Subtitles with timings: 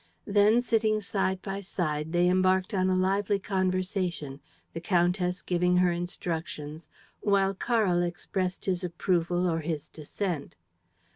[0.25, 4.39] Then, sitting side by side, they embarked on a lively conversation,
[4.73, 6.89] the countess giving her instructions,
[7.19, 10.55] while Karl expressed his approval or his dissent.